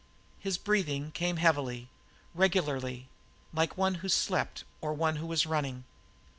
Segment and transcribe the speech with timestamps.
[0.39, 1.87] His breathing came heavily,
[2.33, 3.07] regularly,
[3.53, 5.83] like one who slept or one who is running.